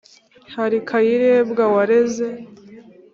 Hari 0.55 0.77
Kayirebwa 0.89 1.63
wareze 1.73 2.27